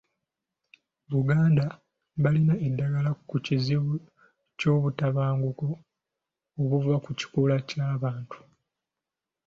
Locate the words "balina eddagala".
2.23-3.11